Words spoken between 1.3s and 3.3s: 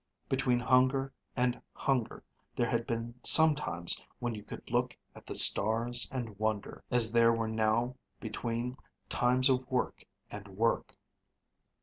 and hunger there had been